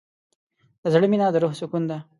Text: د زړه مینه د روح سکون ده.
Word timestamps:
د 0.81 0.83
زړه 0.93 1.07
مینه 1.11 1.27
د 1.33 1.35
روح 1.43 1.53
سکون 1.59 1.83
ده. 1.89 1.97